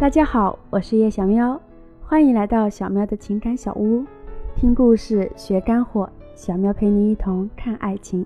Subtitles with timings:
[0.00, 1.60] 大家好，我是叶小喵，
[2.00, 4.02] 欢迎来到小喵的情感小屋，
[4.56, 8.24] 听故事学干货，小喵陪你一同看爱情。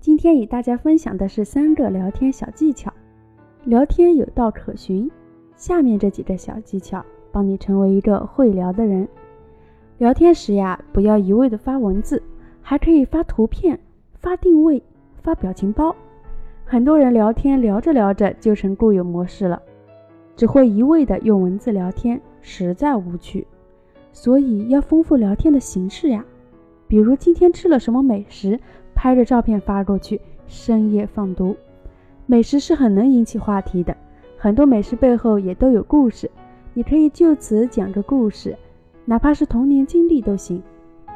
[0.00, 2.92] 今天与大家分享的是三个聊天小技巧，
[3.62, 5.08] 聊天有道可循。
[5.54, 9.06] 下面这几个小技巧，帮你成为一个会聊的人。
[9.98, 12.20] 聊天时呀，不要一味的发文字，
[12.60, 13.78] 还可以发图片、
[14.14, 14.82] 发定位、
[15.22, 15.94] 发表情包。
[16.64, 19.62] 很多人聊天聊着聊着就成固有模式了。
[20.36, 23.46] 只会一味的用文字聊天，实在无趣，
[24.12, 26.24] 所以要丰富聊天的形式呀。
[26.88, 28.58] 比如今天吃了什么美食，
[28.94, 31.54] 拍着照片发过去，深夜放毒。
[32.26, 33.96] 美食是很能引起话题的，
[34.36, 36.30] 很多美食背后也都有故事，
[36.74, 38.56] 你可以就此讲个故事，
[39.04, 40.62] 哪怕是童年经历都行。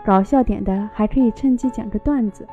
[0.05, 2.47] 搞笑点的还可以趁机讲个段子，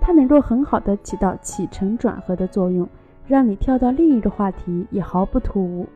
[0.00, 2.88] 它能够很好的起到起承转合的作用，
[3.26, 5.86] 让你跳到另一个话题也毫不突兀。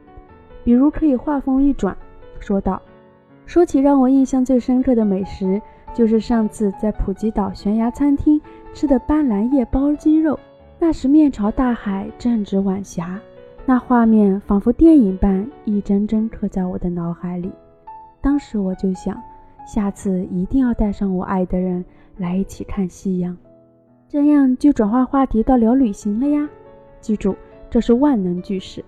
[0.68, 1.96] 比如可以话锋一转，
[2.40, 2.82] 说道
[3.48, 5.58] ：“说起让我印象最深刻的美食，
[5.94, 8.38] 就是上次在普吉岛悬崖餐厅
[8.74, 10.38] 吃的斑斓叶包鸡肉。
[10.78, 13.18] 那时面朝大海，正值晚霞，
[13.64, 17.50] 那画面仿佛电影般一帧帧刻在我的脑海里。
[18.20, 19.18] 当时我就想，
[19.66, 21.82] 下次一定要带上我爱的人
[22.18, 23.34] 来一起看夕阳，
[24.06, 26.46] 这样就转换话题到聊旅行了呀。
[27.00, 27.34] 记住，
[27.70, 28.84] 这是万能句式。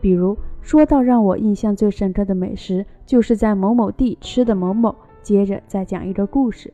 [0.00, 4.94] 比如。”说到让我印象最深刻的美食，就是在某某地吃的某某。
[5.22, 6.72] 接着再讲一个故事，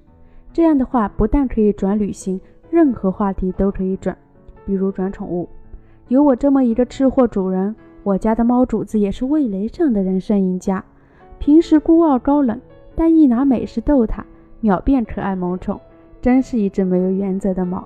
[0.53, 2.41] 这样的话不但可以转旅行，
[2.71, 4.17] 任何话题都可以转。
[4.65, 5.49] 比如转宠物，
[6.09, 10.85] 有我这么一个吃货主人，我家的猫主子也是味蕾上的人生赢家。
[11.39, 12.61] 平时孤傲高冷，
[12.95, 14.25] 但一拿美食逗它，
[14.61, 15.81] 秒变可爱萌宠，
[16.21, 17.85] 真是一只没有原则的猫。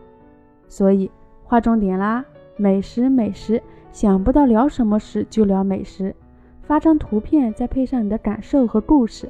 [0.68, 1.10] 所以
[1.44, 2.24] 划重点啦，
[2.56, 3.62] 美食美食。
[3.92, 6.14] 想不到聊什么时就聊美食，
[6.62, 9.28] 发张图片再配上你的感受和故事，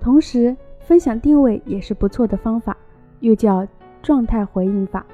[0.00, 2.76] 同时分享定位也是不错的方法，
[3.20, 3.66] 又叫
[4.02, 5.04] 状态回应法。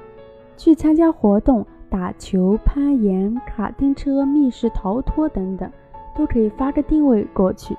[0.57, 5.69] 去参加活动、打球、攀岩、卡丁车、密室逃脱等等，
[6.15, 7.75] 都可以发个定位过去，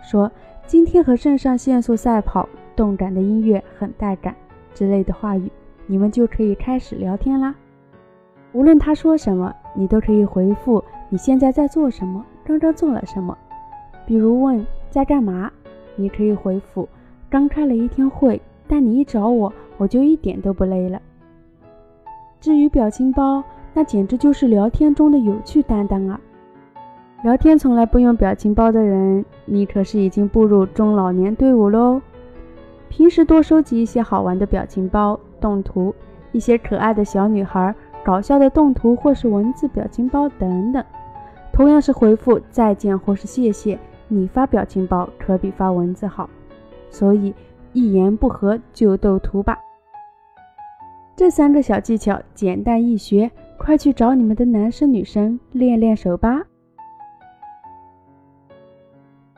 [0.00, 0.30] 说
[0.64, 4.36] 今天和肾上腺素赛跑，动感的音乐很带感
[4.72, 5.50] 之类的话语，
[5.86, 7.52] 你们就可以开始聊天啦。
[8.52, 13.36] 无论他说什么，你都可以回复你现在在做什么，刚刚做了什么。
[14.04, 15.50] 比如问在干嘛，
[15.94, 16.88] 你可以回复
[17.28, 21.00] 刚开了一天会，但你一找我，我就一点都不累了。
[22.40, 26.20] 至于表情包，那简直就是聊天中的有趣担当啊！
[27.22, 32.00] 聊天从来不用表情包的人，你可是已经步入中老年队伍喽。
[32.88, 35.94] 平时多收集一些好玩的表情包、动图，
[36.32, 37.72] 一些可爱的小女孩。
[38.04, 40.84] 搞笑的动图或是文字表情包等等，
[41.52, 43.78] 同样是回复再见或是谢谢，
[44.08, 46.28] 你发表情包可比发文字好，
[46.90, 47.34] 所以
[47.72, 49.58] 一言不合就斗图吧。
[51.14, 56.42] 这三个小技巧简单易学，快去找你们的男生女生练练手吧。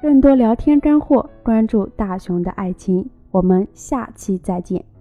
[0.00, 4.91] 更多聊天干货，关注大熊的爱情，我们下期再见。